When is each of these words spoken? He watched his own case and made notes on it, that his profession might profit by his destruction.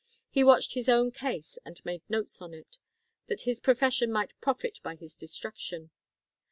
He 0.31 0.43
watched 0.43 0.73
his 0.73 0.89
own 0.89 1.11
case 1.11 1.59
and 1.63 1.79
made 1.85 2.01
notes 2.09 2.41
on 2.41 2.55
it, 2.55 2.79
that 3.27 3.41
his 3.41 3.59
profession 3.59 4.11
might 4.11 4.33
profit 4.41 4.79
by 4.81 4.95
his 4.95 5.15
destruction. 5.15 5.91